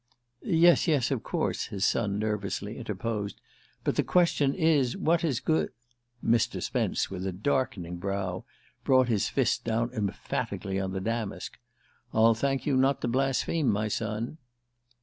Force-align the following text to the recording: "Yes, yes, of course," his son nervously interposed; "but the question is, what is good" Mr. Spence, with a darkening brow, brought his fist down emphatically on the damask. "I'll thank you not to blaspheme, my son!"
"Yes, 0.41 0.87
yes, 0.87 1.11
of 1.11 1.21
course," 1.21 1.65
his 1.65 1.85
son 1.85 2.17
nervously 2.17 2.79
interposed; 2.79 3.39
"but 3.83 3.97
the 3.97 4.03
question 4.03 4.55
is, 4.55 4.97
what 4.97 5.23
is 5.23 5.39
good" 5.39 5.69
Mr. 6.25 6.59
Spence, 6.59 7.11
with 7.11 7.23
a 7.27 7.31
darkening 7.31 7.97
brow, 7.97 8.43
brought 8.83 9.09
his 9.09 9.29
fist 9.29 9.63
down 9.63 9.91
emphatically 9.93 10.79
on 10.79 10.93
the 10.93 11.01
damask. 11.01 11.59
"I'll 12.15 12.33
thank 12.33 12.65
you 12.65 12.75
not 12.77 13.01
to 13.01 13.07
blaspheme, 13.07 13.69
my 13.69 13.89
son!" 13.89 14.39